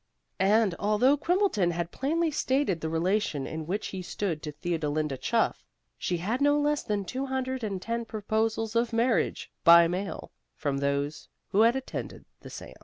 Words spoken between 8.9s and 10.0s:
marriage, by